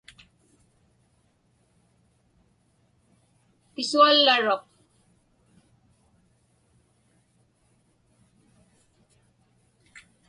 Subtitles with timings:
[3.73, 4.63] Pisuallaruq.